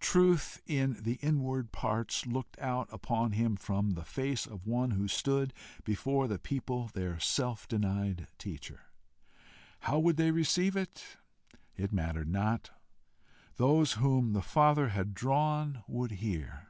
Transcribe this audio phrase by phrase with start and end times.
[0.00, 5.06] Truth in the inward parts looked out upon him from the face of one who
[5.08, 5.52] stood
[5.84, 8.86] before the people their self denied teacher!
[9.80, 11.18] How would they receive it?
[11.76, 12.70] It mattered not.
[13.56, 16.68] Those whom the Father had drawn, would hear.